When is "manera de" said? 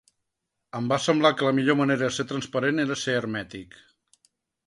1.81-2.15